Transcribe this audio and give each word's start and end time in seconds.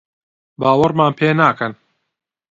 باوەڕمان 0.59 1.11
پێ 1.19 1.29
ناکەن؟ 1.39 1.73